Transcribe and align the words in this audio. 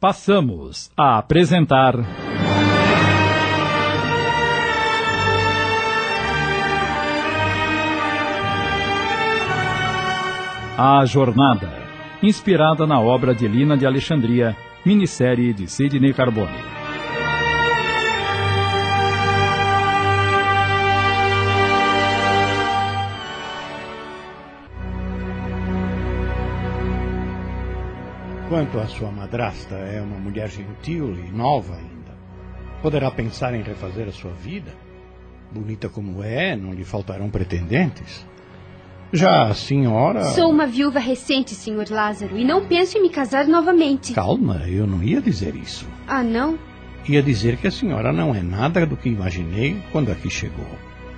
Passamos 0.00 0.90
a 0.96 1.18
apresentar. 1.18 1.94
A 10.78 11.04
Jornada, 11.04 11.68
inspirada 12.22 12.86
na 12.86 12.98
obra 12.98 13.34
de 13.34 13.46
Lina 13.46 13.76
de 13.76 13.84
Alexandria, 13.84 14.56
minissérie 14.86 15.52
de 15.52 15.66
Sidney 15.66 16.14
Carbone. 16.14 16.69
Quanto 28.50 28.80
à 28.80 28.86
sua 28.88 29.12
madrasta, 29.12 29.76
é 29.76 30.02
uma 30.02 30.18
mulher 30.18 30.48
gentil 30.50 31.14
e 31.14 31.30
nova 31.30 31.72
ainda. 31.72 32.18
Poderá 32.82 33.08
pensar 33.08 33.54
em 33.54 33.62
refazer 33.62 34.08
a 34.08 34.12
sua 34.12 34.32
vida? 34.32 34.72
Bonita 35.52 35.88
como 35.88 36.20
é, 36.20 36.56
não 36.56 36.72
lhe 36.72 36.82
faltarão 36.82 37.30
pretendentes. 37.30 38.26
Já 39.12 39.44
a 39.44 39.54
senhora. 39.54 40.24
Sou 40.24 40.50
uma 40.50 40.66
viúva 40.66 40.98
recente, 40.98 41.54
Sr. 41.54 41.92
Lázaro, 41.92 42.36
e 42.36 42.44
não 42.44 42.66
penso 42.66 42.98
em 42.98 43.02
me 43.02 43.08
casar 43.08 43.46
novamente. 43.46 44.12
Calma, 44.14 44.64
eu 44.66 44.84
não 44.84 45.00
ia 45.00 45.20
dizer 45.20 45.54
isso. 45.54 45.86
Ah, 46.08 46.24
não? 46.24 46.58
Ia 47.08 47.22
dizer 47.22 47.56
que 47.56 47.68
a 47.68 47.70
senhora 47.70 48.12
não 48.12 48.34
é 48.34 48.42
nada 48.42 48.84
do 48.84 48.96
que 48.96 49.08
imaginei 49.08 49.80
quando 49.92 50.10
aqui 50.10 50.28
chegou. 50.28 50.66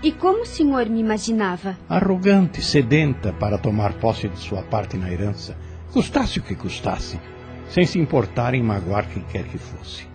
E 0.02 0.12
como 0.12 0.42
o 0.42 0.46
senhor 0.46 0.86
me 0.90 1.00
imaginava? 1.00 1.78
Arrogante, 1.88 2.60
sedenta 2.60 3.32
para 3.32 3.56
tomar 3.56 3.94
posse 3.94 4.28
de 4.28 4.38
sua 4.38 4.62
parte 4.62 4.98
na 4.98 5.10
herança 5.10 5.56
custasse 5.92 6.38
o 6.38 6.42
que 6.42 6.54
custasse, 6.54 7.20
sem 7.68 7.84
se 7.86 7.98
importar 7.98 8.54
em 8.54 8.62
magoar 8.62 9.06
quem 9.08 9.22
quer 9.22 9.44
que 9.44 9.58
fosse. 9.58 10.06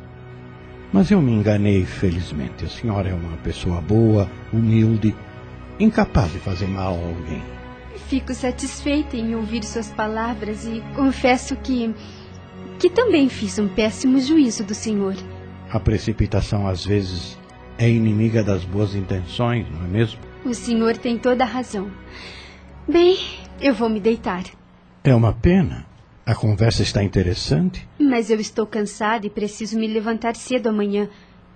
Mas 0.91 1.11
eu 1.11 1.21
me 1.21 1.31
enganei, 1.31 1.85
felizmente. 1.85 2.65
A 2.65 2.69
senhora 2.69 3.09
é 3.09 3.13
uma 3.13 3.37
pessoa 3.37 3.81
boa, 3.81 4.29
humilde, 4.51 5.15
incapaz 5.79 6.31
de 6.31 6.39
fazer 6.39 6.67
mal 6.67 6.93
a 6.95 7.07
alguém. 7.07 7.43
Fico 8.07 8.33
satisfeita 8.33 9.17
em 9.17 9.35
ouvir 9.35 9.63
suas 9.63 9.89
palavras 9.89 10.65
e 10.65 10.81
confesso 10.95 11.55
que. 11.57 11.93
que 12.79 12.89
também 12.89 13.27
fiz 13.27 13.59
um 13.59 13.67
péssimo 13.67 14.19
juízo 14.19 14.63
do 14.63 14.73
senhor. 14.73 15.15
A 15.69 15.79
precipitação, 15.79 16.67
às 16.67 16.85
vezes, 16.85 17.37
é 17.77 17.89
inimiga 17.89 18.41
das 18.41 18.63
boas 18.63 18.95
intenções, 18.95 19.67
não 19.69 19.83
é 19.83 19.87
mesmo? 19.87 20.19
O 20.45 20.53
senhor 20.53 20.95
tem 20.95 21.17
toda 21.17 21.43
a 21.43 21.47
razão. 21.47 21.91
Bem, 22.87 23.17
eu 23.59 23.73
vou 23.73 23.89
me 23.89 23.99
deitar. 23.99 24.43
É 25.07 25.15
uma 25.15 25.31
pena. 25.31 25.85
A 26.25 26.35
conversa 26.35 26.83
está 26.83 27.01
interessante. 27.01 27.87
Mas 27.97 28.29
eu 28.29 28.41
estou 28.41 28.67
cansada 28.67 29.25
e 29.25 29.29
preciso 29.29 29.79
me 29.79 29.87
levantar 29.87 30.35
cedo 30.35 30.67
amanhã. 30.67 31.07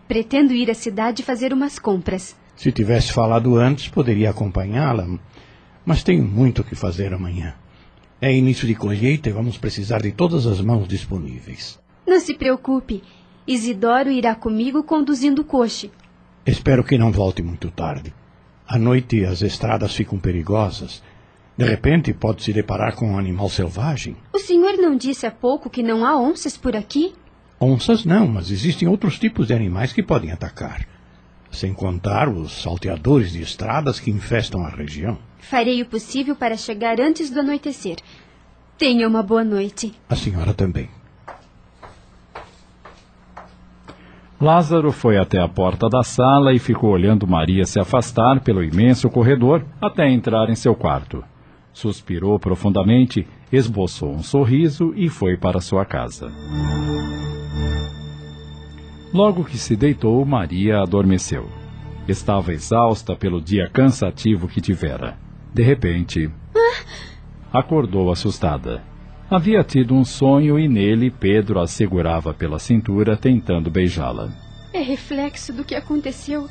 Pretendo 0.07 0.53
ir 0.53 0.71
à 0.71 0.73
cidade 0.73 1.21
fazer 1.21 1.51
umas 1.51 1.77
compras. 1.77 2.33
Se 2.55 2.71
tivesse 2.71 3.11
falado 3.11 3.57
antes, 3.57 3.89
poderia 3.89 4.29
acompanhá-la. 4.29 5.05
Mas 5.85 6.01
tenho 6.01 6.23
muito 6.23 6.61
o 6.61 6.63
que 6.63 6.75
fazer 6.75 7.13
amanhã. 7.13 7.53
É 8.21 8.33
início 8.33 8.65
de 8.65 8.73
colheita 8.73 9.27
e 9.27 9.33
vamos 9.33 9.57
precisar 9.57 10.01
de 10.01 10.13
todas 10.13 10.47
as 10.47 10.61
mãos 10.61 10.87
disponíveis. 10.87 11.77
Não 12.07 12.21
se 12.21 12.33
preocupe. 12.33 13.03
Isidoro 13.45 14.09
irá 14.09 14.33
comigo 14.33 14.81
conduzindo 14.81 15.41
o 15.41 15.45
coche. 15.45 15.91
Espero 16.45 16.85
que 16.85 16.97
não 16.97 17.11
volte 17.11 17.41
muito 17.41 17.69
tarde. 17.69 18.13
À 18.65 18.79
noite 18.79 19.25
as 19.25 19.41
estradas 19.41 19.93
ficam 19.93 20.17
perigosas 20.17 21.03
de 21.61 21.67
repente, 21.67 22.11
pode 22.11 22.41
se 22.41 22.51
deparar 22.51 22.95
com 22.95 23.11
um 23.11 23.19
animal 23.19 23.47
selvagem. 23.47 24.15
O 24.33 24.39
senhor 24.39 24.77
não 24.77 24.95
disse 24.95 25.27
há 25.27 25.31
pouco 25.31 25.69
que 25.69 25.83
não 25.83 26.03
há 26.03 26.17
onças 26.17 26.57
por 26.57 26.75
aqui? 26.75 27.13
Onças 27.59 28.03
não, 28.03 28.27
mas 28.27 28.49
existem 28.49 28.87
outros 28.87 29.19
tipos 29.19 29.45
de 29.45 29.53
animais 29.53 29.93
que 29.93 30.01
podem 30.01 30.31
atacar. 30.31 30.87
Sem 31.51 31.71
contar 31.71 32.27
os 32.27 32.63
salteadores 32.63 33.33
de 33.33 33.43
estradas 33.43 33.99
que 33.99 34.09
infestam 34.09 34.65
a 34.65 34.69
região. 34.69 35.19
Farei 35.37 35.83
o 35.83 35.85
possível 35.85 36.35
para 36.35 36.57
chegar 36.57 36.99
antes 36.99 37.29
do 37.29 37.41
anoitecer. 37.41 37.97
Tenha 38.75 39.07
uma 39.07 39.21
boa 39.21 39.43
noite. 39.43 39.93
A 40.09 40.15
senhora 40.15 40.55
também. 40.55 40.89
Lázaro 44.41 44.91
foi 44.91 45.17
até 45.17 45.39
a 45.39 45.47
porta 45.47 45.87
da 45.87 46.01
sala 46.01 46.55
e 46.55 46.57
ficou 46.57 46.89
olhando 46.89 47.27
Maria 47.27 47.65
se 47.65 47.79
afastar 47.79 48.39
pelo 48.39 48.63
imenso 48.63 49.07
corredor 49.11 49.63
até 49.79 50.09
entrar 50.09 50.49
em 50.49 50.55
seu 50.55 50.73
quarto. 50.73 51.23
Suspirou 51.73 52.37
profundamente, 52.39 53.27
esboçou 53.51 54.13
um 54.13 54.23
sorriso 54.23 54.93
e 54.95 55.09
foi 55.09 55.37
para 55.37 55.61
sua 55.61 55.85
casa. 55.85 56.31
Logo 59.13 59.43
que 59.43 59.57
se 59.57 59.75
deitou, 59.75 60.23
Maria 60.25 60.81
adormeceu. 60.81 61.49
Estava 62.07 62.53
exausta 62.53 63.15
pelo 63.15 63.41
dia 63.41 63.69
cansativo 63.69 64.47
que 64.47 64.61
tivera. 64.61 65.17
De 65.53 65.61
repente, 65.61 66.29
acordou 67.51 68.11
assustada. 68.11 68.81
Havia 69.29 69.63
tido 69.63 69.93
um 69.93 70.03
sonho 70.03 70.59
e 70.59 70.67
nele 70.67 71.09
Pedro 71.09 71.59
a 71.59 71.67
segurava 71.67 72.33
pela 72.33 72.59
cintura, 72.59 73.15
tentando 73.15 73.69
beijá-la. 73.69 74.29
É 74.73 74.81
reflexo 74.81 75.53
do 75.53 75.63
que 75.63 75.75
aconteceu. 75.75 76.47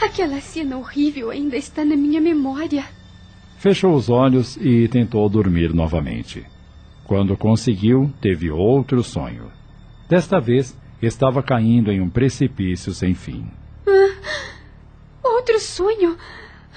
Aquela 0.00 0.40
cena 0.40 0.76
horrível 0.76 1.30
ainda 1.30 1.56
está 1.56 1.84
na 1.84 1.96
minha 1.96 2.20
memória. 2.20 2.84
Fechou 3.66 3.96
os 3.96 4.08
olhos 4.08 4.56
e 4.58 4.86
tentou 4.86 5.28
dormir 5.28 5.74
novamente. 5.74 6.46
Quando 7.02 7.36
conseguiu, 7.36 8.12
teve 8.20 8.48
outro 8.48 9.02
sonho. 9.02 9.50
Desta 10.08 10.38
vez, 10.38 10.78
estava 11.02 11.42
caindo 11.42 11.90
em 11.90 12.00
um 12.00 12.08
precipício 12.08 12.92
sem 12.92 13.12
fim. 13.12 13.44
Ah, 13.84 14.14
outro 15.24 15.58
sonho? 15.58 16.16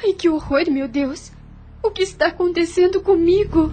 Ai, 0.03 0.13
que 0.13 0.27
horror, 0.27 0.63
meu 0.71 0.87
Deus! 0.87 1.31
O 1.83 1.91
que 1.91 2.01
está 2.01 2.29
acontecendo 2.29 3.01
comigo? 3.01 3.71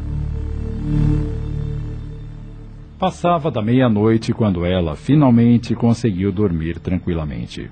Passava 2.99 3.51
da 3.51 3.63
meia-noite 3.63 4.35
quando 4.35 4.63
ela 4.63 4.95
finalmente 4.95 5.75
conseguiu 5.75 6.31
dormir 6.31 6.79
tranquilamente. 6.81 7.71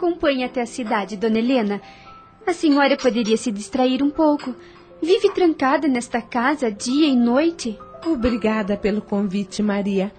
Acompanhe 0.00 0.44
até 0.44 0.62
a 0.62 0.66
cidade, 0.66 1.16
dona 1.16 1.38
Helena. 1.38 1.80
A 2.46 2.54
senhora 2.54 2.96
poderia 2.96 3.36
se 3.36 3.52
distrair 3.52 4.02
um 4.02 4.08
pouco. 4.08 4.54
Vive 5.02 5.30
trancada 5.30 5.86
nesta 5.86 6.22
casa 6.22 6.72
dia 6.72 7.06
e 7.06 7.14
noite. 7.14 7.78
Obrigada 8.06 8.78
pelo 8.78 9.02
convite, 9.02 9.62
Maria. 9.62 10.10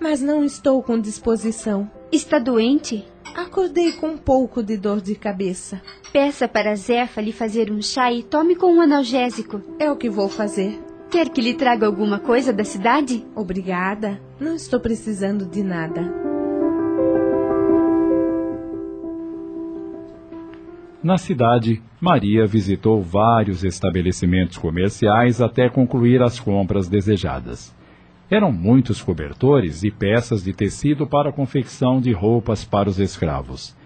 Mas 0.00 0.20
não 0.20 0.44
estou 0.44 0.82
com 0.82 0.98
disposição. 0.98 1.88
Está 2.10 2.38
doente? 2.38 3.06
Acordei 3.36 3.92
com 3.92 4.08
um 4.08 4.18
pouco 4.18 4.62
de 4.62 4.76
dor 4.76 5.00
de 5.00 5.14
cabeça. 5.14 5.80
Peça 6.12 6.48
para 6.48 6.74
Zefa 6.74 7.20
lhe 7.20 7.32
fazer 7.32 7.70
um 7.70 7.80
chá 7.80 8.12
e 8.12 8.22
tome 8.24 8.56
com 8.56 8.72
um 8.72 8.80
analgésico. 8.80 9.60
É 9.78 9.90
o 9.90 9.96
que 9.96 10.10
vou 10.10 10.28
fazer. 10.28 10.80
Quer 11.10 11.28
que 11.28 11.40
lhe 11.40 11.54
traga 11.54 11.86
alguma 11.86 12.18
coisa 12.18 12.52
da 12.52 12.64
cidade? 12.64 13.24
Obrigada. 13.34 14.20
Não 14.40 14.54
estou 14.54 14.80
precisando 14.80 15.46
de 15.46 15.62
nada. 15.62 16.27
Na 21.02 21.16
cidade, 21.16 21.80
Maria 22.00 22.44
visitou 22.44 23.00
vários 23.00 23.62
estabelecimentos 23.62 24.58
comerciais 24.58 25.40
até 25.40 25.68
concluir 25.68 26.20
as 26.22 26.40
compras 26.40 26.88
desejadas. 26.88 27.72
Eram 28.28 28.50
muitos 28.50 29.00
cobertores 29.00 29.84
e 29.84 29.90
peças 29.92 30.42
de 30.42 30.52
tecido 30.52 31.06
para 31.06 31.30
a 31.30 31.32
confecção 31.32 32.00
de 32.00 32.12
roupas 32.12 32.64
para 32.64 32.88
os 32.88 32.98
escravos. 32.98 33.76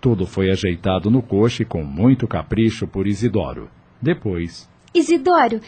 Tudo 0.00 0.24
foi 0.24 0.50
ajeitado 0.50 1.10
no 1.10 1.20
coche 1.20 1.64
com 1.64 1.82
muito 1.82 2.28
capricho 2.28 2.86
por 2.86 3.08
Isidoro. 3.08 3.68
Depois. 4.00 4.70
Isidoro, 4.94 5.60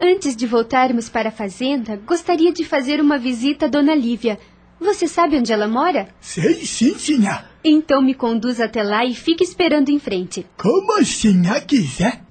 antes 0.00 0.36
de 0.36 0.46
voltarmos 0.46 1.08
para 1.08 1.28
a 1.28 1.32
fazenda, 1.32 1.96
gostaria 2.06 2.52
de 2.52 2.64
fazer 2.64 3.00
uma 3.00 3.18
visita 3.18 3.66
a 3.66 3.68
Dona 3.68 3.94
Lívia. 3.94 4.38
Você 4.78 5.08
sabe 5.08 5.36
onde 5.38 5.52
ela 5.52 5.66
mora? 5.66 6.08
Sei 6.20 6.54
sim, 6.54 6.94
senhor. 6.94 7.44
Então 7.68 8.00
me 8.00 8.14
conduza 8.14 8.66
até 8.66 8.80
lá 8.80 9.04
e 9.04 9.12
fique 9.12 9.42
esperando 9.42 9.88
em 9.88 9.98
frente. 9.98 10.46
Como 10.56 11.00
assim, 11.00 11.32
não 11.32 11.60
quiser. 11.62 12.22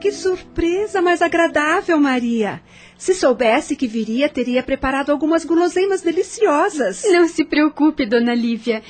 Que 0.00 0.12
surpresa 0.12 1.02
mais 1.02 1.20
agradável, 1.20 1.98
Maria! 1.98 2.62
Se 2.96 3.12
soubesse 3.12 3.74
que 3.74 3.88
viria, 3.88 4.28
teria 4.28 4.62
preparado 4.62 5.10
algumas 5.10 5.44
guloseimas 5.44 6.02
deliciosas. 6.02 7.02
Não 7.10 7.26
se 7.26 7.44
preocupe, 7.44 8.06
dona 8.06 8.36
Lívia. 8.36 8.84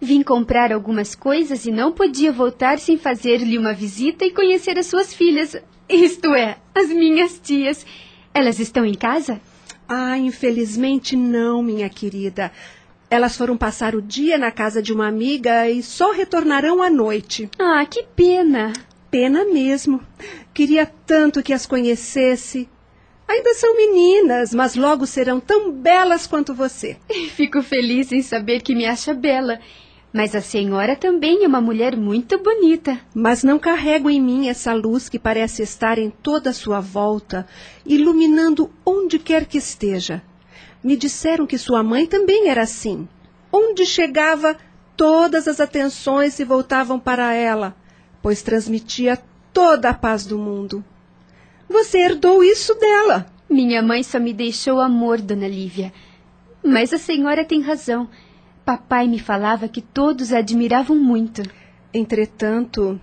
Vim 0.00 0.22
comprar 0.22 0.72
algumas 0.72 1.16
coisas 1.16 1.66
e 1.66 1.72
não 1.72 1.90
podia 1.90 2.30
voltar 2.30 2.78
sem 2.78 2.96
fazer-lhe 2.96 3.58
uma 3.58 3.72
visita 3.72 4.24
e 4.24 4.30
conhecer 4.30 4.78
as 4.78 4.86
suas 4.86 5.12
filhas, 5.12 5.56
isto 5.88 6.32
é, 6.36 6.56
as 6.72 6.88
minhas 6.88 7.40
tias. 7.40 7.84
Elas 8.32 8.60
estão 8.60 8.84
em 8.84 8.94
casa? 8.94 9.40
Ah, 9.88 10.18
infelizmente 10.18 11.16
não, 11.16 11.62
minha 11.62 11.88
querida. 11.88 12.52
Elas 13.08 13.36
foram 13.36 13.56
passar 13.56 13.94
o 13.94 14.02
dia 14.02 14.36
na 14.36 14.50
casa 14.50 14.82
de 14.82 14.92
uma 14.92 15.06
amiga 15.06 15.70
e 15.70 15.82
só 15.82 16.10
retornarão 16.10 16.82
à 16.82 16.90
noite. 16.90 17.48
Ah, 17.58 17.86
que 17.86 18.02
pena. 18.02 18.72
Pena 19.10 19.44
mesmo. 19.44 20.00
Queria 20.52 20.86
tanto 21.06 21.42
que 21.42 21.52
as 21.52 21.66
conhecesse. 21.66 22.68
Ainda 23.28 23.54
são 23.54 23.76
meninas, 23.76 24.52
mas 24.52 24.74
logo 24.74 25.06
serão 25.06 25.38
tão 25.38 25.70
belas 25.70 26.26
quanto 26.26 26.54
você. 26.54 26.96
Fico 27.34 27.62
feliz 27.62 28.10
em 28.10 28.22
saber 28.22 28.60
que 28.62 28.74
me 28.74 28.86
acha 28.86 29.14
bela. 29.14 29.60
Mas 30.16 30.34
a 30.34 30.40
senhora 30.40 30.96
também 30.96 31.44
é 31.44 31.46
uma 31.46 31.60
mulher 31.60 31.94
muito 31.94 32.38
bonita. 32.38 32.98
Mas 33.14 33.44
não 33.44 33.58
carrego 33.58 34.08
em 34.08 34.18
mim 34.18 34.48
essa 34.48 34.72
luz 34.72 35.10
que 35.10 35.18
parece 35.18 35.62
estar 35.62 35.98
em 35.98 36.08
toda 36.08 36.48
a 36.48 36.54
sua 36.54 36.80
volta, 36.80 37.46
iluminando 37.84 38.70
onde 38.82 39.18
quer 39.18 39.44
que 39.44 39.58
esteja. 39.58 40.22
Me 40.82 40.96
disseram 40.96 41.46
que 41.46 41.58
sua 41.58 41.82
mãe 41.82 42.06
também 42.06 42.48
era 42.48 42.62
assim. 42.62 43.06
Onde 43.52 43.84
chegava, 43.84 44.56
todas 44.96 45.46
as 45.46 45.60
atenções 45.60 46.32
se 46.32 46.44
voltavam 46.44 46.98
para 46.98 47.34
ela, 47.34 47.76
pois 48.22 48.40
transmitia 48.40 49.18
toda 49.52 49.90
a 49.90 49.94
paz 49.94 50.24
do 50.24 50.38
mundo. 50.38 50.82
Você 51.68 51.98
herdou 51.98 52.42
isso 52.42 52.74
dela. 52.76 53.26
Minha 53.50 53.82
mãe 53.82 54.02
só 54.02 54.18
me 54.18 54.32
deixou 54.32 54.80
amor, 54.80 55.20
dona 55.20 55.46
Lívia. 55.46 55.92
Mas 56.64 56.94
a 56.94 56.98
senhora 56.98 57.44
tem 57.44 57.60
razão. 57.60 58.08
Papai 58.66 59.06
me 59.06 59.20
falava 59.20 59.68
que 59.68 59.80
todos 59.80 60.32
a 60.32 60.38
admiravam 60.38 60.98
muito. 60.98 61.40
Entretanto, 61.94 63.00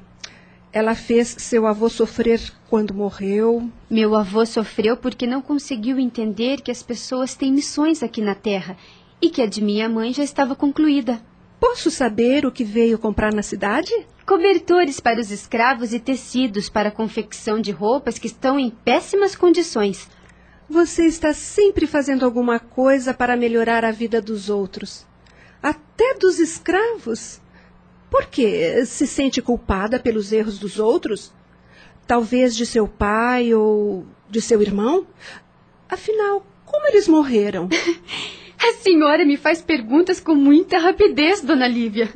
ela 0.74 0.94
fez 0.94 1.38
seu 1.40 1.66
avô 1.66 1.88
sofrer 1.88 2.42
quando 2.70 2.94
morreu. 2.94 3.72
Meu 3.90 4.14
avô 4.14 4.46
sofreu 4.46 4.98
porque 4.98 5.26
não 5.26 5.42
conseguiu 5.42 5.98
entender 5.98 6.60
que 6.60 6.70
as 6.70 6.84
pessoas 6.84 7.34
têm 7.34 7.54
missões 7.54 8.04
aqui 8.04 8.22
na 8.22 8.36
Terra 8.36 8.76
e 9.22 9.30
que 9.30 9.42
a 9.42 9.46
de 9.46 9.64
minha 9.64 9.88
mãe 9.88 10.12
já 10.12 10.22
estava 10.22 10.54
concluída. 10.54 11.22
Posso 11.62 11.90
saber 11.90 12.46
o 12.46 12.52
que 12.52 12.66
veio 12.66 13.00
comprar 13.00 13.34
na 13.34 13.42
cidade? 13.42 13.90
Cobertores 14.28 15.00
para 15.00 15.22
os 15.22 15.32
escravos 15.32 15.94
e 15.94 16.00
tecidos 16.02 16.68
para 16.68 16.90
a 16.90 16.92
confecção 16.92 17.62
de 17.62 17.72
roupas 17.72 18.20
que 18.20 18.28
estão 18.28 18.60
em 18.60 18.70
péssimas 18.70 19.34
condições. 19.34 20.10
Você 20.70 21.06
está 21.06 21.34
sempre 21.34 21.88
fazendo 21.88 22.26
alguma 22.26 22.60
coisa 22.60 23.14
para 23.14 23.38
melhorar 23.38 23.86
a 23.86 23.92
vida 23.92 24.22
dos 24.22 24.50
outros 24.50 25.06
até 25.64 26.16
dos 26.16 26.40
escravos. 26.40 27.42
Por 28.12 28.26
que 28.26 28.86
se 28.86 29.08
sente 29.08 29.42
culpada 29.42 29.98
pelos 29.98 30.34
erros 30.34 30.60
dos 30.60 30.78
outros? 30.78 31.34
Talvez 32.06 32.56
de 32.56 32.66
seu 32.66 32.88
pai 32.88 33.54
ou 33.54 34.06
de 34.30 34.42
seu 34.42 34.62
irmão? 34.62 35.08
Afinal, 35.90 36.46
como 36.66 36.86
eles 36.88 37.08
morreram? 37.08 37.70
A 38.60 38.74
senhora 38.82 39.26
me 39.26 39.36
faz 39.36 39.62
perguntas 39.62 40.20
com 40.20 40.36
muita 40.36 40.78
rapidez, 40.78 41.42
dona 41.42 41.68
Lívia. 41.68 42.10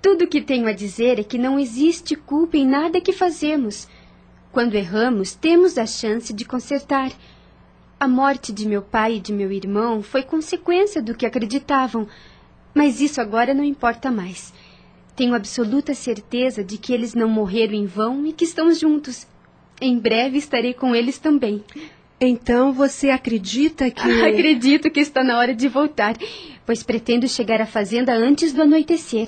Tudo 0.00 0.24
o 0.24 0.28
que 0.28 0.40
tenho 0.40 0.66
a 0.68 0.72
dizer 0.72 1.18
é 1.18 1.22
que 1.22 1.38
não 1.38 1.58
existe 1.58 2.14
culpa 2.14 2.56
em 2.56 2.66
nada 2.66 3.00
que 3.00 3.12
fazemos. 3.12 3.88
Quando 4.52 4.74
erramos, 4.74 5.34
temos 5.34 5.78
a 5.78 5.86
chance 5.86 6.32
de 6.32 6.44
consertar. 6.44 7.12
A 7.98 8.06
morte 8.06 8.52
de 8.52 8.66
meu 8.66 8.82
pai 8.82 9.16
e 9.16 9.20
de 9.20 9.32
meu 9.32 9.50
irmão 9.50 10.02
foi 10.02 10.22
consequência 10.22 11.02
do 11.02 11.14
que 11.14 11.26
acreditavam, 11.26 12.06
mas 12.78 13.00
isso 13.00 13.20
agora 13.20 13.52
não 13.52 13.64
importa 13.64 14.08
mais. 14.08 14.54
Tenho 15.16 15.34
absoluta 15.34 15.94
certeza 15.94 16.62
de 16.62 16.78
que 16.78 16.92
eles 16.92 17.12
não 17.12 17.28
morreram 17.28 17.74
em 17.74 17.86
vão 17.86 18.24
e 18.24 18.32
que 18.32 18.44
estão 18.44 18.72
juntos. 18.72 19.26
Em 19.80 19.98
breve 19.98 20.38
estarei 20.38 20.72
com 20.72 20.94
eles 20.94 21.18
também. 21.18 21.64
Então 22.20 22.72
você 22.72 23.10
acredita 23.10 23.90
que. 23.90 24.08
Acredito 24.22 24.92
que 24.92 25.00
está 25.00 25.24
na 25.24 25.36
hora 25.36 25.52
de 25.52 25.66
voltar, 25.66 26.14
pois 26.64 26.84
pretendo 26.84 27.26
chegar 27.26 27.60
à 27.60 27.66
fazenda 27.66 28.14
antes 28.14 28.52
do 28.52 28.62
anoitecer. 28.62 29.26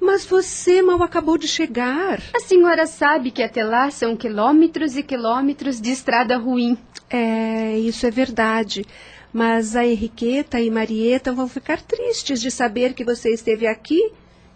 Mas 0.00 0.24
você 0.24 0.80
mal 0.80 1.02
acabou 1.02 1.36
de 1.36 1.48
chegar. 1.48 2.22
A 2.34 2.40
senhora 2.40 2.86
sabe 2.86 3.30
que 3.30 3.42
até 3.42 3.62
lá 3.62 3.90
são 3.90 4.16
quilômetros 4.16 4.96
e 4.96 5.02
quilômetros 5.02 5.82
de 5.82 5.90
estrada 5.90 6.38
ruim. 6.38 6.78
É, 7.10 7.78
isso 7.78 8.06
é 8.06 8.10
verdade. 8.10 8.86
Mas 9.36 9.76
a 9.76 9.84
Henriqueta 9.84 10.58
e 10.58 10.70
Marieta 10.70 11.30
vão 11.30 11.46
ficar 11.46 11.82
tristes 11.82 12.40
de 12.40 12.50
saber 12.50 12.94
que 12.94 13.04
você 13.04 13.28
esteve 13.34 13.66
aqui 13.66 14.00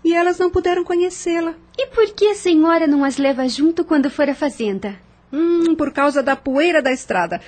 e 0.03 0.15
elas 0.15 0.39
não 0.39 0.49
puderam 0.49 0.83
conhecê-la. 0.83 1.55
E 1.77 1.89
por 1.89 2.07
que 2.15 2.29
a 2.29 2.35
senhora 2.35 2.87
não 2.87 3.05
as 3.05 3.19
leva 3.19 3.47
junto 3.47 3.85
quando 3.85 4.09
for 4.09 4.27
à 4.27 4.35
fazenda? 4.35 4.99
Hum, 5.31 5.75
por 5.77 5.93
causa 5.93 6.23
da 6.23 6.35
poeira 6.35 6.81
da 6.81 6.91
estrada. 6.91 7.43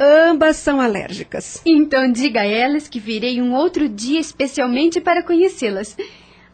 Ambas 0.00 0.56
são 0.56 0.80
alérgicas. 0.80 1.60
Então 1.66 2.10
diga 2.10 2.40
a 2.40 2.46
elas 2.46 2.88
que 2.88 2.98
virei 2.98 3.42
um 3.42 3.52
outro 3.52 3.86
dia 3.86 4.18
especialmente 4.18 5.02
para 5.02 5.22
conhecê-las. 5.22 5.94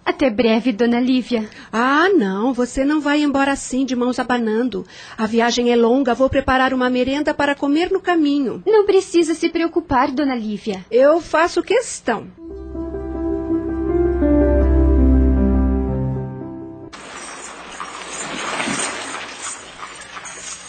Até 0.07 0.31
breve, 0.31 0.71
dona 0.71 1.01
Lívia. 1.01 1.51
Ah, 1.73 2.09
não, 2.09 2.55
você 2.55 2.85
não 2.85 3.01
vai 3.01 3.25
embora 3.25 3.51
assim, 3.51 3.85
de 3.85 3.97
mãos 3.97 4.21
abanando. 4.21 4.87
A 5.19 5.27
viagem 5.27 5.73
é 5.73 5.75
longa, 5.75 6.15
vou 6.15 6.31
preparar 6.31 6.73
uma 6.73 6.89
merenda 6.89 7.35
para 7.35 7.57
comer 7.57 7.91
no 7.91 8.01
caminho. 8.01 8.63
Não 8.65 8.87
precisa 8.87 9.35
se 9.35 9.49
preocupar, 9.49 10.13
dona 10.13 10.37
Lívia. 10.37 10.87
Eu 10.93 11.21
faço 11.21 11.61
questão. 11.61 12.29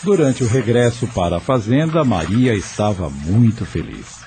Durante 0.03 0.43
o 0.43 0.47
regresso 0.47 1.05
para 1.07 1.37
a 1.37 1.39
fazenda, 1.39 2.03
Maria 2.03 2.55
estava 2.55 3.07
muito 3.07 3.67
feliz. 3.67 4.17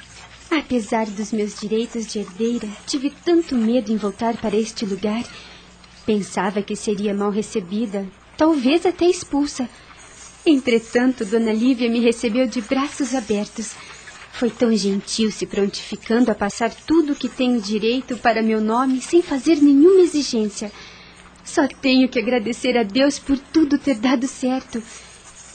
Apesar 0.50 1.06
dos 1.06 1.32
meus 1.32 1.60
direitos 1.60 2.06
de 2.08 2.18
herdeira, 2.18 2.68
tive 2.84 3.10
tanto 3.24 3.54
medo 3.54 3.92
em 3.92 3.96
voltar 3.96 4.36
para 4.36 4.56
este 4.56 4.84
lugar. 4.84 5.24
Pensava 6.04 6.60
que 6.60 6.74
seria 6.74 7.14
mal 7.14 7.30
recebida, 7.30 8.04
talvez 8.36 8.84
até 8.84 9.06
expulsa. 9.06 9.68
Entretanto, 10.44 11.24
Dona 11.24 11.52
Lívia 11.52 11.88
me 11.88 12.00
recebeu 12.00 12.48
de 12.48 12.60
braços 12.62 13.14
abertos. 13.14 13.74
Foi 14.32 14.50
tão 14.50 14.74
gentil 14.74 15.30
se 15.30 15.46
prontificando 15.46 16.32
a 16.32 16.34
passar 16.34 16.74
tudo 16.74 17.12
o 17.12 17.16
que 17.16 17.28
tenho 17.28 17.60
direito 17.60 18.16
para 18.16 18.42
meu 18.42 18.60
nome 18.60 19.00
sem 19.00 19.22
fazer 19.22 19.56
nenhuma 19.56 20.00
exigência. 20.00 20.72
Só 21.44 21.68
tenho 21.68 22.08
que 22.08 22.18
agradecer 22.18 22.76
a 22.76 22.82
Deus 22.82 23.18
por 23.20 23.38
tudo 23.38 23.78
ter 23.78 23.96
dado 23.96 24.26
certo. 24.26 24.82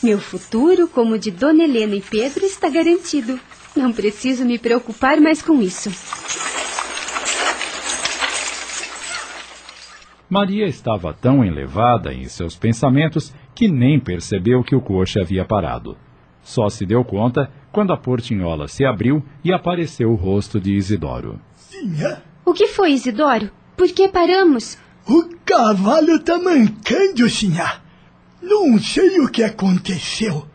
Meu 0.01 0.21
futuro, 0.21 0.87
como 0.87 1.15
o 1.15 1.19
de 1.19 1.31
Dona 1.31 1.63
Helena 1.63 1.95
e 1.95 2.01
Pedro, 2.01 2.45
está 2.45 2.69
garantido. 2.69 3.39
Não 3.75 3.91
preciso 3.91 4.45
me 4.45 4.57
preocupar 4.57 5.19
mais 5.19 5.41
com 5.41 5.61
isso. 5.61 5.91
Maria 10.29 10.65
estava 10.65 11.13
tão 11.13 11.45
elevada 11.45 12.13
em 12.13 12.25
seus 12.25 12.55
pensamentos 12.55 13.33
que 13.53 13.67
nem 13.67 13.99
percebeu 13.99 14.63
que 14.63 14.75
o 14.75 14.81
coche 14.81 15.19
havia 15.19 15.45
parado. 15.45 15.97
Só 16.41 16.69
se 16.69 16.85
deu 16.85 17.03
conta 17.03 17.51
quando 17.71 17.91
a 17.93 17.97
portinhola 17.97 18.67
se 18.67 18.85
abriu 18.85 19.23
e 19.43 19.51
apareceu 19.51 20.11
o 20.11 20.15
rosto 20.15 20.59
de 20.59 20.73
Isidoro. 20.73 21.39
Sinha? 21.55 22.23
O 22.43 22.53
que 22.53 22.67
foi, 22.67 22.91
Isidoro? 22.93 23.51
Por 23.75 23.87
que 23.89 24.07
paramos? 24.07 24.77
O 25.07 25.29
cavalo 25.45 26.19
tá 26.19 26.39
mancando, 26.39 27.29
sinha. 27.29 27.81
Não 28.41 28.79
sei 28.79 29.19
o 29.19 29.29
que 29.29 29.43
aconteceu. 29.43 30.47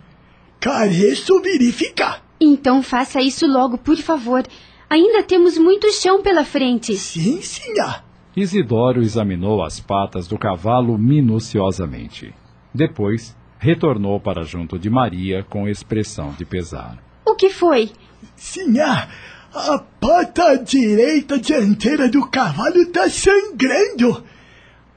Careço 0.58 1.40
verificar. 1.40 2.29
Então 2.40 2.82
faça 2.82 3.20
isso 3.20 3.46
logo, 3.46 3.76
por 3.76 3.96
favor. 3.98 4.42
Ainda 4.88 5.22
temos 5.22 5.58
muito 5.58 5.92
chão 5.92 6.22
pela 6.22 6.44
frente. 6.44 6.96
Sim, 6.96 7.42
senhor. 7.42 8.02
Isidoro 8.36 9.02
examinou 9.02 9.62
as 9.62 9.78
patas 9.80 10.26
do 10.26 10.38
cavalo 10.38 10.96
minuciosamente. 10.96 12.32
Depois, 12.74 13.36
retornou 13.58 14.18
para 14.20 14.42
junto 14.42 14.78
de 14.78 14.88
Maria 14.88 15.44
com 15.44 15.68
expressão 15.68 16.32
de 16.38 16.44
pesar. 16.44 16.98
O 17.26 17.34
que 17.34 17.50
foi? 17.50 17.90
Senhor, 18.34 19.08
a 19.54 19.78
pata 20.00 20.56
direita 20.56 21.38
dianteira 21.38 22.08
do 22.08 22.26
cavalo 22.28 22.76
está 22.78 23.08
sangrando. 23.10 24.24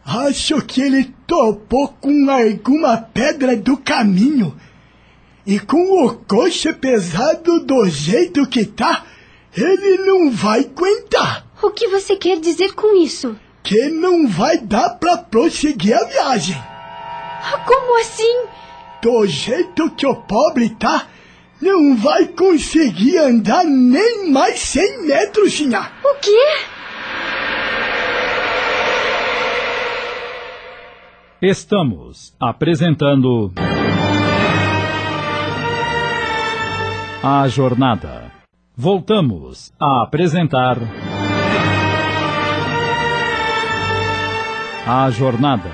Acho 0.06 0.62
que 0.62 0.82
ele 0.82 1.14
topou 1.26 1.90
com 2.00 2.30
alguma 2.30 2.98
pedra 2.98 3.56
do 3.56 3.78
caminho. 3.78 4.56
E 5.46 5.60
com 5.60 6.06
o 6.06 6.14
coxa 6.14 6.74
pesado 6.74 7.60
do 7.66 7.90
jeito 7.90 8.48
que 8.48 8.66
tá, 8.66 9.06
ele 9.56 9.98
não 10.06 10.32
vai 10.32 10.62
aguentar. 10.62 11.46
O 11.62 11.70
que 11.72 11.88
você 11.88 12.16
quer 12.16 12.40
dizer 12.40 12.74
com 12.74 12.96
isso? 12.96 13.36
Que 13.62 13.90
não 13.90 14.28
vai 14.28 14.58
dar 14.58 14.92
para 14.92 15.18
prosseguir 15.18 15.96
a 15.96 16.06
viagem. 16.06 16.56
Como 17.66 18.00
assim? 18.00 18.48
do 19.04 19.28
jeito 19.28 19.92
que 19.92 20.08
o 20.08 20.16
pobre 20.16 20.70
tá, 20.70 21.08
não 21.62 21.98
vai 21.98 22.26
conseguir 22.28 23.18
andar 23.18 23.66
nem 23.66 24.32
mais 24.32 24.60
100 24.60 25.06
metros, 25.06 25.54
Sinhá. 25.54 25.92
O 26.04 26.16
quê? 26.20 26.48
Estamos 31.42 32.34
apresentando. 32.40 33.52
A 37.26 37.48
Jornada. 37.48 38.34
Voltamos 38.76 39.72
a 39.80 40.04
apresentar. 40.04 40.78
A 44.86 45.10
Jornada. 45.10 45.72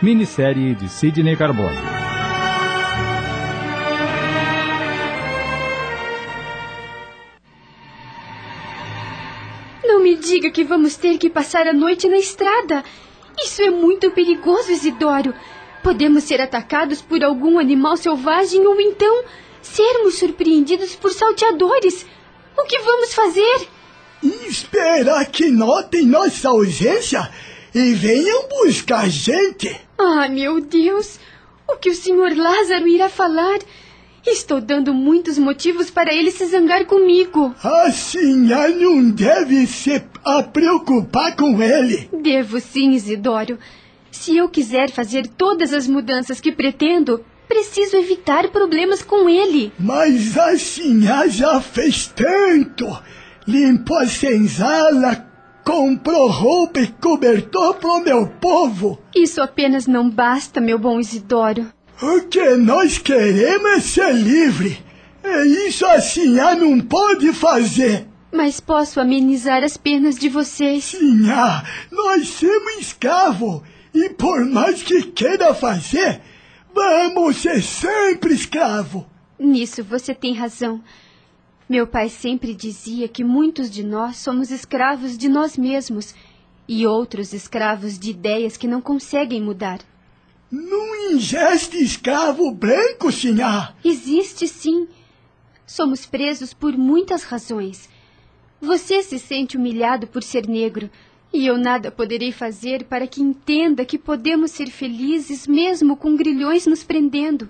Minissérie 0.00 0.74
de 0.74 0.88
Sidney 0.88 1.36
Carbone. 1.36 1.76
Não 9.84 10.02
me 10.02 10.16
diga 10.16 10.50
que 10.50 10.64
vamos 10.64 10.96
ter 10.96 11.18
que 11.18 11.28
passar 11.28 11.66
a 11.66 11.74
noite 11.74 12.08
na 12.08 12.16
estrada. 12.16 12.82
Isso 13.38 13.60
é 13.60 13.68
muito 13.68 14.10
perigoso, 14.12 14.72
Isidoro. 14.72 15.34
Podemos 15.82 16.24
ser 16.24 16.40
atacados 16.40 17.02
por 17.02 17.22
algum 17.22 17.58
animal 17.58 17.98
selvagem 17.98 18.66
ou 18.66 18.80
então 18.80 19.24
sermos 19.66 20.14
surpreendidos 20.18 20.94
por 20.96 21.12
salteadores. 21.12 22.06
O 22.56 22.64
que 22.64 22.78
vamos 22.78 23.12
fazer? 23.14 23.68
Esperar 24.48 25.26
que 25.26 25.50
notem 25.50 26.06
nossa 26.06 26.48
ausência 26.48 27.30
e 27.74 27.92
venham 27.94 28.48
buscar 28.48 29.04
a 29.04 29.08
gente. 29.08 29.78
Ah, 29.98 30.28
meu 30.28 30.60
Deus! 30.60 31.18
O 31.68 31.76
que 31.76 31.90
o 31.90 31.94
senhor 31.94 32.34
Lázaro 32.36 32.88
irá 32.88 33.08
falar? 33.08 33.58
Estou 34.24 34.60
dando 34.60 34.92
muitos 34.92 35.38
motivos 35.38 35.90
para 35.90 36.12
ele 36.12 36.30
se 36.30 36.46
zangar 36.46 36.84
comigo. 36.86 37.54
A 37.62 37.92
senhora 37.92 38.70
não 38.70 39.10
deve 39.10 39.66
se 39.66 40.02
preocupar 40.52 41.36
com 41.36 41.62
ele. 41.62 42.08
Devo 42.12 42.58
sim, 42.58 42.92
Isidoro. 42.92 43.58
Se 44.10 44.36
eu 44.36 44.48
quiser 44.48 44.90
fazer 44.90 45.28
todas 45.28 45.72
as 45.72 45.86
mudanças 45.86 46.40
que 46.40 46.50
pretendo, 46.50 47.24
preciso 47.48 47.96
evitar 47.96 48.48
problemas 48.48 49.02
com 49.02 49.28
ele. 49.28 49.72
Mas 49.78 50.36
a 50.36 50.58
senhora 50.58 51.28
já 51.28 51.60
fez 51.60 52.06
tanto. 52.06 52.86
Limpou 53.46 53.98
a 53.98 54.06
senzala, 54.06 55.26
comprou 55.64 56.28
roupa 56.28 56.80
e 56.80 56.86
cobertor 56.88 57.74
pro 57.74 58.00
meu 58.00 58.26
povo. 58.26 59.00
Isso 59.14 59.40
apenas 59.40 59.86
não 59.86 60.08
basta, 60.10 60.60
meu 60.60 60.78
bom 60.78 61.00
Isidoro. 61.00 61.66
O 62.02 62.20
que 62.28 62.56
nós 62.56 62.98
queremos 62.98 63.70
é 63.72 63.80
ser 63.80 64.12
livre. 64.12 64.78
É 65.24 65.44
isso 65.66 65.84
a 65.86 66.00
senhora 66.00 66.54
não 66.54 66.78
pode 66.80 67.32
fazer. 67.32 68.06
Mas 68.32 68.60
posso 68.60 69.00
amenizar 69.00 69.64
as 69.64 69.76
penas 69.76 70.16
de 70.16 70.28
vocês. 70.28 70.84
Sinhá, 70.84 71.64
nós 71.90 72.28
somos 72.28 72.78
escravos. 72.80 73.62
E 73.94 74.10
por 74.10 74.44
mais 74.44 74.82
que 74.82 75.02
queira 75.04 75.54
fazer, 75.54 76.20
vamos 76.76 77.38
ser 77.38 77.62
sempre 77.62 78.34
escravo. 78.34 79.06
Nisso 79.38 79.82
você 79.82 80.14
tem 80.14 80.34
razão. 80.34 80.82
Meu 81.68 81.86
pai 81.86 82.10
sempre 82.10 82.54
dizia 82.54 83.08
que 83.08 83.24
muitos 83.24 83.70
de 83.70 83.82
nós 83.82 84.18
somos 84.18 84.50
escravos 84.50 85.16
de 85.16 85.28
nós 85.28 85.56
mesmos 85.56 86.14
e 86.68 86.86
outros 86.86 87.32
escravos 87.32 87.98
de 87.98 88.10
ideias 88.10 88.56
que 88.56 88.68
não 88.68 88.80
conseguem 88.82 89.40
mudar. 89.40 89.80
Não 90.50 91.12
ingeste 91.12 91.82
escravo 91.82 92.52
branco, 92.52 93.10
sinhá. 93.10 93.74
Existe 93.82 94.46
sim. 94.46 94.86
Somos 95.66 96.06
presos 96.06 96.52
por 96.52 96.76
muitas 96.76 97.24
razões. 97.24 97.88
Você 98.60 99.02
se 99.02 99.18
sente 99.18 99.56
humilhado 99.56 100.06
por 100.06 100.22
ser 100.22 100.46
negro, 100.46 100.90
e 101.32 101.46
eu 101.46 101.58
nada 101.58 101.90
poderei 101.90 102.32
fazer 102.32 102.84
para 102.84 103.06
que 103.06 103.20
entenda 103.20 103.84
que 103.84 103.98
podemos 103.98 104.50
ser 104.50 104.70
felizes 104.70 105.46
mesmo 105.46 105.96
com 105.96 106.16
grilhões 106.16 106.66
nos 106.66 106.82
prendendo. 106.82 107.48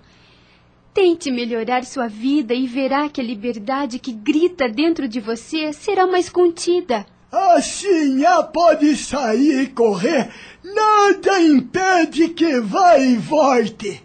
Tente 0.93 1.31
melhorar 1.31 1.85
sua 1.85 2.09
vida 2.09 2.55
e 2.55 2.67
verá 2.67 3.09
que 3.09 3.21
a 3.21 3.25
liberdade 3.25 3.99
que 3.99 4.13
grita 4.13 4.69
dentro 4.69 5.07
de 5.07 5.21
você 5.21 5.73
será 5.73 6.07
mais 6.07 6.29
contida. 6.29 7.07
A 7.31 7.61
sinhá 7.61 8.43
pode 8.43 8.97
sair 8.97 9.65
e 9.65 9.67
correr, 9.67 10.31
nada 10.65 11.41
impede 11.43 12.31
que 12.31 12.61
vá 12.61 12.97
e 12.99 13.17
volte. 13.17 14.03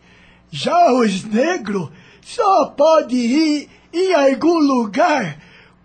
Já 0.51 0.91
os 0.91 1.23
negros 1.23 1.89
só 2.21 2.65
pode 2.65 3.15
ir 3.15 3.69
em 3.93 4.13
algum 4.13 4.57
lugar 4.57 5.39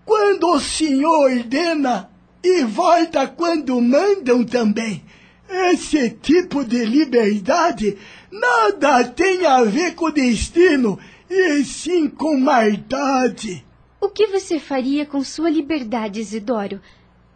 quando 0.05 0.49
o 0.49 0.61
senhor 0.61 1.31
ordena 1.31 2.11
e 2.47 2.65
volta 2.65 3.27
quando 3.27 3.81
mandam 3.81 4.45
também. 4.45 5.03
Esse 5.49 6.11
tipo 6.11 6.65
de 6.65 6.85
liberdade 6.85 7.99
nada 8.31 9.03
tem 9.05 9.45
a 9.45 9.65
ver 9.65 9.97
com 9.97 10.13
destino, 10.13 10.97
e 11.29 11.65
sim 11.65 12.09
com 12.09 12.39
maldade. 12.39 13.65
O 14.01 14.09
que 14.09 14.29
você 14.29 14.61
faria 14.61 15.05
com 15.05 15.25
sua 15.25 15.51
liberdade, 15.51 16.21
Isidoro? 16.21 16.81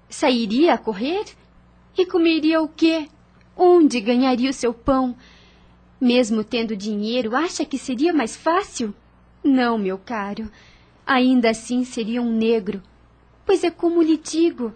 Sairia 0.08 0.74
a 0.74 0.78
correr? 0.78 1.24
E 1.98 2.06
comeria 2.06 2.62
o 2.62 2.68
quê? 2.68 3.08
Onde 3.56 4.00
ganharia 4.00 4.50
o 4.50 4.54
seu 4.54 4.72
pão? 4.72 5.16
Mesmo 6.00 6.44
tendo 6.44 6.76
dinheiro, 6.76 7.34
acha 7.34 7.64
que 7.64 7.76
seria 7.76 8.12
mais 8.12 8.36
fácil? 8.36 8.94
Não, 9.42 9.76
meu 9.76 9.98
caro. 9.98 10.48
Ainda 11.04 11.50
assim 11.50 11.84
seria 11.84 12.22
um 12.22 12.32
negro. 12.32 12.80
Pois 13.44 13.64
é 13.64 13.70
como 13.70 14.00
lhe 14.00 14.16
digo: 14.16 14.72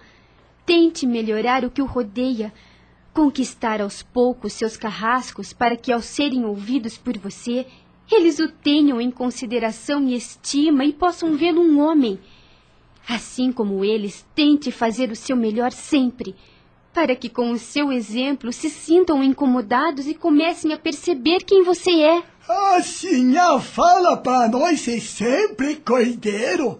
tente 0.66 1.06
melhorar 1.06 1.64
o 1.64 1.70
que 1.70 1.82
o 1.82 1.86
rodeia, 1.86 2.52
conquistar 3.12 3.80
aos 3.80 4.02
poucos 4.02 4.52
seus 4.52 4.76
carrascos 4.76 5.52
para 5.52 5.76
que, 5.76 5.92
ao 5.92 6.02
serem 6.02 6.44
ouvidos 6.44 6.98
por 6.98 7.16
você, 7.16 7.66
eles 8.10 8.38
o 8.38 8.48
tenham 8.48 9.00
em 9.00 9.10
consideração 9.10 10.06
e 10.08 10.14
estima 10.14 10.84
e 10.84 10.92
possam 10.92 11.36
vê-lo 11.36 11.62
um 11.62 11.80
homem. 11.80 12.18
Assim 13.08 13.52
como 13.52 13.84
eles, 13.84 14.26
tente 14.34 14.70
fazer 14.70 15.10
o 15.10 15.16
seu 15.16 15.36
melhor 15.36 15.72
sempre, 15.72 16.34
para 16.92 17.14
que 17.14 17.28
com 17.28 17.50
o 17.50 17.58
seu 17.58 17.92
exemplo 17.92 18.52
se 18.52 18.70
sintam 18.70 19.22
incomodados 19.22 20.06
e 20.06 20.14
comecem 20.14 20.72
a 20.72 20.78
perceber 20.78 21.40
quem 21.40 21.62
você 21.62 21.90
é. 21.90 22.22
A 22.48 22.82
senhora 22.82 23.60
fala 23.60 24.16
para 24.16 24.48
nós 24.48 24.80
ser 24.80 25.00
sempre 25.00 25.76
cordeiro. 25.76 26.78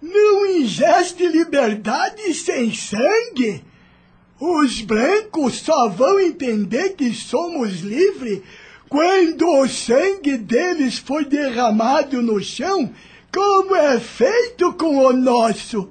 Não 0.00 0.46
ingeste 0.46 1.26
liberdade 1.26 2.34
sem 2.34 2.72
sangue. 2.74 3.64
Os 4.38 4.82
brancos 4.82 5.54
só 5.60 5.88
vão 5.88 6.20
entender 6.20 6.90
que 6.90 7.14
somos 7.14 7.80
livres 7.80 8.42
quando 8.88 9.48
o 9.48 9.68
sangue 9.68 10.36
deles 10.36 10.98
foi 10.98 11.24
derramado 11.24 12.22
no 12.22 12.40
chão, 12.40 12.90
como 13.34 13.74
é 13.74 13.98
feito 13.98 14.72
com 14.74 14.98
o 14.98 15.12
nosso. 15.12 15.88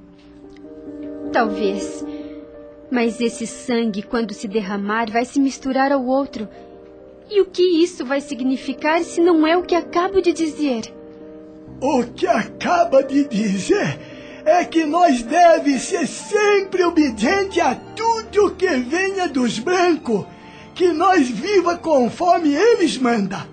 Talvez. 1.34 2.06
Mas 2.90 3.20
esse 3.20 3.46
sangue, 3.46 4.04
quando 4.04 4.34
se 4.34 4.48
derramar, 4.48 5.12
vai 5.12 5.26
se 5.26 5.40
misturar 5.40 5.92
ao 5.92 6.06
outro. 6.06 6.48
E 7.30 7.42
o 7.42 7.46
que 7.46 7.64
isso 7.84 8.06
vai 8.06 8.22
significar 8.22 9.04
se 9.04 9.20
não 9.20 9.46
é 9.46 9.58
o 9.58 9.64
que 9.64 9.76
acabo 9.76 10.22
de 10.22 10.32
dizer? 10.32 10.95
O 11.82 12.03
que 12.03 12.25
acaba 12.25 13.03
de 13.03 13.27
dizer 13.27 14.00
é 14.46 14.63
que 14.63 14.86
nós 14.86 15.24
deve 15.24 15.79
ser 15.79 16.08
sempre 16.08 16.84
obediente 16.84 17.60
a 17.60 17.75
tudo 17.75 18.55
que 18.55 18.67
venha 18.77 19.27
dos 19.27 19.60
brancos, 19.60 20.25
que 20.74 20.89
nós 20.89 21.29
viva 21.29 21.77
conforme 21.77 22.53
eles 22.53 22.98
mandam. 22.98 23.44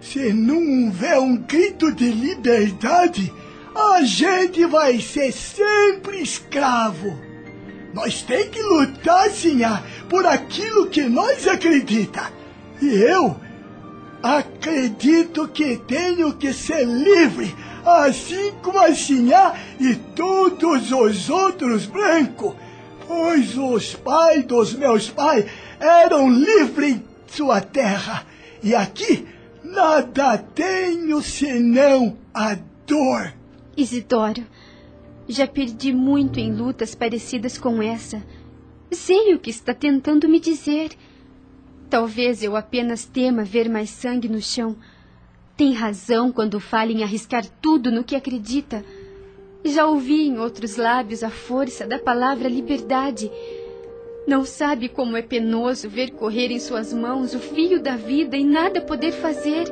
Se 0.00 0.32
não 0.32 0.86
houver 0.86 1.18
um 1.18 1.36
grito 1.36 1.92
de 1.92 2.10
liberdade, 2.10 3.32
a 3.74 4.02
gente 4.02 4.64
vai 4.64 5.00
ser 5.00 5.32
sempre 5.32 6.22
escravo. 6.22 7.18
Nós 7.92 8.22
tem 8.22 8.48
que 8.48 8.62
lutar, 8.62 9.30
sinhá, 9.30 9.82
por 10.08 10.24
aquilo 10.26 10.86
que 10.86 11.02
nós 11.02 11.46
acredita. 11.48 12.32
E 12.80 12.86
eu 12.86 13.36
acredito 14.22 15.48
que 15.48 15.76
tenho 15.78 16.34
que 16.34 16.52
ser 16.52 16.84
livre 16.84 17.54
assim 17.84 18.52
como 18.62 18.78
a 18.78 18.94
Sinhá 18.94 19.54
e 19.80 19.94
todos 20.14 20.92
os 20.92 21.30
outros 21.30 21.86
brancos, 21.86 22.54
pois 23.06 23.56
os 23.56 23.94
pais 23.94 24.44
dos 24.44 24.74
meus 24.74 25.08
pais 25.08 25.46
eram 25.80 26.28
livres 26.30 26.96
em 26.96 27.04
sua 27.26 27.60
terra, 27.60 28.26
e 28.62 28.74
aqui 28.74 29.26
nada 29.64 30.38
tenho 30.38 31.22
senão 31.22 32.16
a 32.34 32.56
dor. 32.86 33.32
Isidoro, 33.76 34.44
já 35.28 35.46
perdi 35.46 35.92
muito 35.92 36.40
em 36.40 36.52
lutas 36.52 36.94
parecidas 36.94 37.58
com 37.58 37.82
essa. 37.82 38.22
Sei 38.90 39.34
o 39.34 39.38
que 39.38 39.50
está 39.50 39.74
tentando 39.74 40.28
me 40.28 40.40
dizer. 40.40 40.90
Talvez 41.90 42.42
eu 42.42 42.54
apenas 42.54 43.06
tema 43.06 43.44
ver 43.44 43.68
mais 43.68 43.88
sangue 43.88 44.28
no 44.28 44.42
chão, 44.42 44.76
Tem 45.56 45.72
razão 45.72 46.30
quando 46.30 46.60
fala 46.60 46.92
em 46.92 47.02
arriscar 47.02 47.44
tudo 47.60 47.90
no 47.90 48.04
que 48.04 48.14
acredita. 48.14 48.84
Já 49.64 49.86
ouvi 49.86 50.28
em 50.28 50.38
outros 50.38 50.76
lábios 50.76 51.24
a 51.24 51.30
força 51.30 51.84
da 51.84 51.98
palavra 51.98 52.48
liberdade. 52.48 53.28
Não 54.24 54.44
sabe 54.44 54.88
como 54.88 55.16
é 55.16 55.22
penoso 55.22 55.88
ver 55.88 56.12
correr 56.12 56.52
em 56.52 56.60
suas 56.60 56.92
mãos 56.92 57.34
o 57.34 57.40
fio 57.40 57.82
da 57.82 57.96
vida 57.96 58.36
e 58.36 58.44
nada 58.44 58.80
poder 58.80 59.10
fazer. 59.10 59.66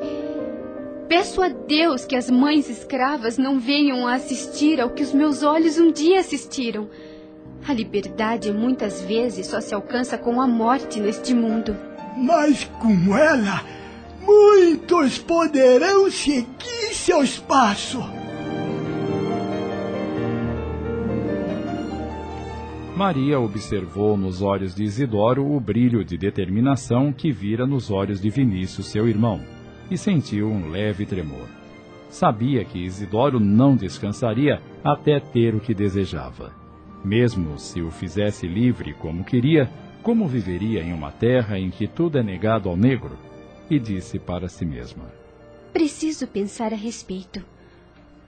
Peço 1.08 1.40
a 1.40 1.48
Deus 1.48 2.04
que 2.04 2.16
as 2.16 2.28
mães 2.28 2.68
escravas 2.68 3.38
não 3.38 3.60
venham 3.60 4.08
a 4.08 4.14
assistir 4.14 4.80
ao 4.80 4.90
que 4.90 5.04
os 5.04 5.12
meus 5.12 5.44
olhos 5.44 5.78
um 5.78 5.92
dia 5.92 6.18
assistiram. 6.18 6.88
A 7.68 7.72
liberdade 7.72 8.50
muitas 8.50 9.02
vezes 9.02 9.46
só 9.46 9.60
se 9.60 9.72
alcança 9.72 10.18
com 10.18 10.40
a 10.40 10.48
morte 10.48 10.98
neste 10.98 11.32
mundo. 11.32 11.76
Mas 12.16 12.64
com 12.80 13.16
ela, 13.16 13.62
muitos 14.22 15.18
poderão 15.18 16.10
seguir 16.10 16.94
seus 16.94 17.38
passos. 17.38 18.04
Maria 22.96 23.38
observou 23.38 24.16
nos 24.16 24.40
olhos 24.40 24.74
de 24.74 24.82
Isidoro 24.82 25.54
o 25.54 25.60
brilho 25.60 26.02
de 26.02 26.16
determinação 26.16 27.12
que 27.12 27.30
vira 27.30 27.66
nos 27.66 27.90
olhos 27.90 28.22
de 28.22 28.30
Vinícius, 28.30 28.86
seu 28.86 29.06
irmão, 29.06 29.38
e 29.90 29.98
sentiu 29.98 30.50
um 30.50 30.70
leve 30.70 31.04
tremor. 31.04 31.46
Sabia 32.08 32.64
que 32.64 32.78
Isidoro 32.78 33.38
não 33.38 33.76
descansaria 33.76 34.62
até 34.82 35.20
ter 35.20 35.54
o 35.54 35.60
que 35.60 35.74
desejava. 35.74 36.52
Mesmo 37.04 37.58
se 37.58 37.82
o 37.82 37.90
fizesse 37.90 38.46
livre 38.46 38.94
como 38.94 39.22
queria, 39.22 39.70
como 40.06 40.28
viveria 40.28 40.84
em 40.84 40.92
uma 40.92 41.10
terra 41.10 41.58
em 41.58 41.68
que 41.68 41.88
tudo 41.88 42.16
é 42.16 42.22
negado 42.22 42.68
ao 42.68 42.76
negro? 42.76 43.18
E 43.68 43.76
disse 43.76 44.20
para 44.20 44.48
si 44.48 44.64
mesma: 44.64 45.12
Preciso 45.72 46.28
pensar 46.28 46.72
a 46.72 46.76
respeito. 46.76 47.44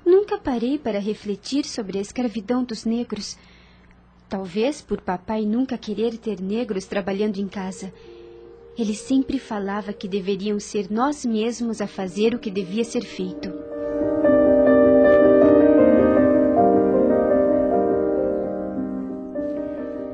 Nunca 0.05 0.39
parei 0.39 0.77
para 0.77 0.99
refletir 0.99 1.65
sobre 1.65 1.99
a 1.99 2.01
escravidão 2.01 2.65
dos 2.65 2.85
negros 2.85 3.39
Talvez 4.29 4.83
por 4.83 5.01
papai 5.01 5.47
nunca 5.47 5.79
querer 5.79 6.19
ter 6.19 6.41
negros 6.41 6.85
trabalhando 6.85 7.39
em 7.39 7.47
casa. 7.47 7.95
Ele 8.77 8.95
sempre 8.95 9.39
falava 9.39 9.93
que 9.93 10.09
deveriam 10.09 10.59
ser 10.59 10.91
nós 10.91 11.25
mesmos 11.25 11.81
a 11.81 11.87
fazer 11.87 12.35
o 12.35 12.41
que 12.41 12.51
devia 12.51 12.85
ser 12.85 13.05
feito. 13.05 13.68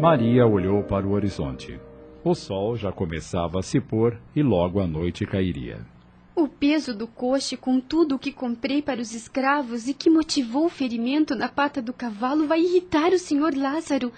Maria 0.00 0.44
olhou 0.44 0.82
para 0.82 1.06
o 1.06 1.12
horizonte. 1.12 1.78
O 2.24 2.34
sol 2.34 2.76
já 2.76 2.90
começava 2.90 3.60
a 3.60 3.62
se 3.62 3.80
pôr 3.80 4.18
e 4.34 4.42
logo 4.42 4.80
a 4.80 4.88
noite 4.88 5.24
cairia. 5.24 5.86
O 6.34 6.48
peso 6.48 6.92
do 6.92 7.06
coche 7.06 7.56
com 7.56 7.78
tudo 7.80 8.16
o 8.16 8.18
que 8.18 8.32
comprei 8.32 8.82
para 8.82 9.00
os 9.00 9.14
escravos 9.14 9.86
e 9.86 9.94
que 9.94 10.10
motivou 10.10 10.66
o 10.66 10.68
ferimento 10.68 11.36
na 11.36 11.48
pata 11.48 11.80
do 11.80 11.92
cavalo 11.92 12.48
vai 12.48 12.60
irritar 12.60 13.12
o 13.12 13.18
senhor 13.20 13.56
Lázaro. 13.56 14.12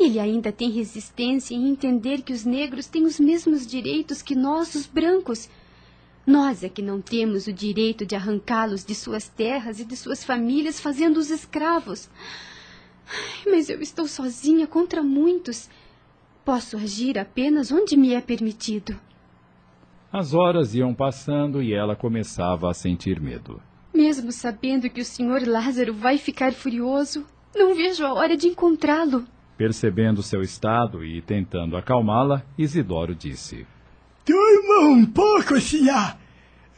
Ele 0.00 0.18
ainda 0.18 0.50
tem 0.50 0.70
resistência 0.70 1.54
em 1.54 1.68
entender 1.68 2.22
que 2.22 2.32
os 2.32 2.46
negros 2.46 2.86
têm 2.86 3.04
os 3.04 3.20
mesmos 3.20 3.66
direitos 3.66 4.22
que 4.22 4.34
nós, 4.34 4.74
os 4.74 4.86
brancos. 4.86 5.50
Nós 6.26 6.64
é 6.64 6.70
que 6.70 6.80
não 6.80 7.02
temos 7.02 7.46
o 7.46 7.52
direito 7.52 8.06
de 8.06 8.16
arrancá-los 8.16 8.82
de 8.82 8.94
suas 8.94 9.28
terras 9.28 9.78
e 9.78 9.84
de 9.84 9.94
suas 9.94 10.24
famílias, 10.24 10.80
fazendo-os 10.80 11.30
escravos. 11.30 12.08
Mas 13.46 13.68
eu 13.68 13.80
estou 13.80 14.06
sozinha 14.06 14.66
contra 14.66 15.02
muitos. 15.02 15.68
Posso 16.44 16.76
agir 16.76 17.18
apenas 17.18 17.72
onde 17.72 17.96
me 17.96 18.14
é 18.14 18.20
permitido. 18.20 18.98
As 20.12 20.32
horas 20.32 20.74
iam 20.74 20.94
passando 20.94 21.62
e 21.62 21.74
ela 21.74 21.96
começava 21.96 22.70
a 22.70 22.74
sentir 22.74 23.20
medo. 23.20 23.60
Mesmo 23.92 24.30
sabendo 24.30 24.88
que 24.88 25.00
o 25.00 25.04
senhor 25.04 25.46
Lázaro 25.46 25.92
vai 25.94 26.18
ficar 26.18 26.52
furioso, 26.52 27.26
não 27.54 27.74
vejo 27.74 28.04
a 28.04 28.12
hora 28.12 28.36
de 28.36 28.48
encontrá-lo. 28.48 29.26
Percebendo 29.56 30.22
seu 30.22 30.42
estado 30.42 31.04
e 31.04 31.22
tentando 31.22 31.76
acalmá-la, 31.76 32.42
Isidoro 32.58 33.14
disse: 33.14 33.66
Durma 34.24 34.88
um 34.90 35.06
pouco, 35.06 35.58
senhor. 35.60 36.16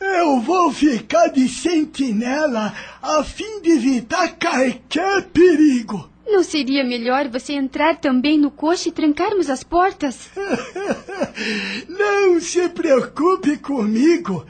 Eu 0.00 0.40
vou 0.40 0.72
ficar 0.72 1.28
de 1.28 1.48
sentinela 1.48 2.72
a 3.02 3.24
fim 3.24 3.60
de 3.60 3.70
evitar 3.70 4.36
qualquer 4.38 5.24
perigo. 5.30 6.08
Não 6.30 6.42
seria 6.42 6.84
melhor 6.84 7.26
você 7.28 7.54
entrar 7.54 7.96
também 7.96 8.38
no 8.38 8.50
coche 8.50 8.90
e 8.90 8.92
trancarmos 8.92 9.48
as 9.48 9.64
portas? 9.64 10.30
Não 11.88 12.38
se 12.38 12.68
preocupe 12.68 13.56
comigo. 13.56 14.44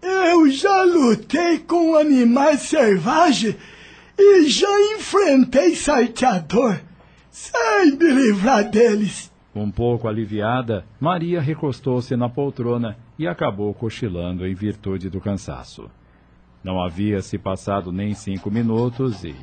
Eu 0.00 0.48
já 0.48 0.82
lutei 0.84 1.58
com 1.58 1.94
animais 1.96 2.62
selvagens 2.62 3.56
e 4.18 4.48
já 4.48 4.80
enfrentei 4.96 5.76
salteador. 5.76 6.80
Sei 7.30 7.90
me 7.92 8.10
livrar 8.10 8.70
deles. 8.70 9.30
Um 9.54 9.70
pouco 9.70 10.08
aliviada, 10.08 10.86
Maria 10.98 11.42
recostou-se 11.42 12.16
na 12.16 12.28
poltrona 12.30 12.96
e 13.18 13.26
acabou 13.26 13.74
cochilando 13.74 14.46
em 14.46 14.54
virtude 14.54 15.10
do 15.10 15.20
cansaço. 15.20 15.90
Não 16.64 16.82
havia 16.82 17.20
se 17.20 17.36
passado 17.36 17.92
nem 17.92 18.14
cinco 18.14 18.50
minutos 18.50 19.24
e 19.24 19.34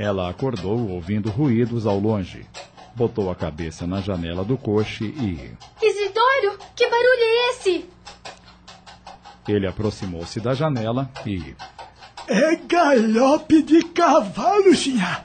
ela 0.00 0.30
acordou 0.30 0.88
ouvindo 0.88 1.28
ruídos 1.28 1.86
ao 1.86 1.98
longe. 1.98 2.46
Botou 2.94 3.30
a 3.30 3.34
cabeça 3.34 3.86
na 3.86 4.00
janela 4.00 4.42
do 4.42 4.56
coche 4.56 5.04
e. 5.04 5.52
Isidoro, 5.82 6.58
que 6.74 6.88
barulho 6.88 7.22
é 7.22 7.50
esse? 7.50 7.84
Ele 9.46 9.66
aproximou-se 9.66 10.40
da 10.40 10.54
janela 10.54 11.10
e. 11.26 11.54
É 12.26 12.56
galope 12.56 13.62
de 13.62 13.82
cavalo, 13.82 14.74
senhor. 14.74 15.22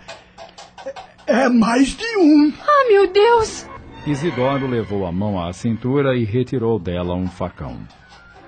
É 1.25 1.47
mais 1.47 1.95
de 1.95 2.17
um. 2.17 2.53
Ah, 2.59 2.87
meu 2.89 3.07
Deus! 3.07 3.65
Isidoro 4.05 4.67
levou 4.67 5.05
a 5.05 5.11
mão 5.11 5.41
à 5.41 5.53
cintura 5.53 6.17
e 6.17 6.25
retirou 6.25 6.77
dela 6.77 7.15
um 7.15 7.29
facão. 7.29 7.79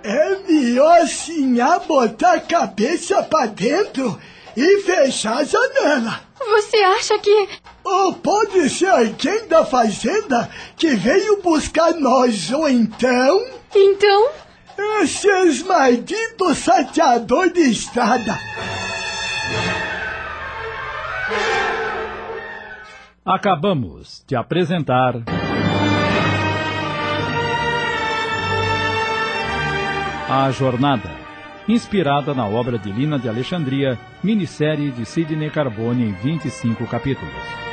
É 0.04 0.40
melhor, 0.40 1.08
senhor, 1.08 1.80
botar 1.88 2.34
a 2.34 2.42
cabeça 2.42 3.24
para 3.24 3.48
dentro 3.48 4.20
e 4.58 4.82
fechar 4.82 5.38
a 5.38 5.44
janela. 5.44 6.20
Você 6.40 6.78
acha 6.78 7.20
que. 7.20 7.50
Ou 7.84 8.14
pode 8.14 8.68
ser 8.72 8.88
alguém 8.88 9.48
da 9.48 9.64
fazenda 9.64 10.50
que 10.76 10.96
veio 10.96 11.42
buscar 11.44 11.94
nós, 11.94 12.52
ou 12.52 12.68
então. 12.68 13.46
Então? 13.76 14.30
Esses 15.02 15.62
malditos 15.62 16.58
sateadores 16.58 17.54
de 17.54 17.70
estrada. 17.70 18.36
Acabamos 23.24 24.24
de 24.26 24.36
apresentar. 24.36 25.14
A 30.30 30.52
Jornada 30.52 31.17
inspirada 31.68 32.34
na 32.34 32.48
obra 32.48 32.78
de 32.78 32.92
Lina 32.92 33.20
de 33.20 33.28
Alexandria, 33.28 33.98
minissérie 34.24 34.92
de 34.92 35.06
Sidney 35.06 35.50
Carbone 35.50 36.06
em 36.06 36.14
25 36.14 36.86
capítulos. 36.88 37.67